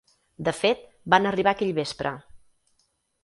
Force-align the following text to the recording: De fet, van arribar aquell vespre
De 0.45 0.53
fet, 0.59 0.79
van 1.13 1.29
arribar 1.31 1.53
aquell 1.53 1.75
vespre 1.81 2.17